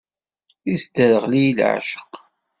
Isderɣel-iyi 0.73 1.53
leεceq. 1.57 2.13